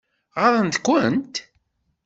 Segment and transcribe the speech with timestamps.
[0.41, 1.35] Ɣaḍeɣ-kent?